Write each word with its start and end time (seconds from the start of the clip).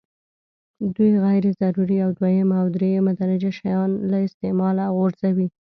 دوی 0.95 1.11
غیر 1.25 1.45
ضروري 1.61 1.97
او 2.05 2.09
دویمه 2.19 2.55
او 2.61 2.67
درېمه 2.75 3.11
درجه 3.21 3.51
شیان 3.59 3.89
له 4.11 4.17
استعماله 4.27 4.85
غورځوي. 4.95 5.47